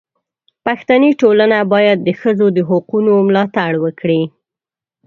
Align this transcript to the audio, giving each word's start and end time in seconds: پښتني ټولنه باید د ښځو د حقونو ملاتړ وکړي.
پښتني 0.65 1.11
ټولنه 1.21 1.57
باید 1.73 1.97
د 2.03 2.09
ښځو 2.19 2.47
د 2.55 2.59
حقونو 2.69 3.13
ملاتړ 3.27 3.71
وکړي. 3.83 4.21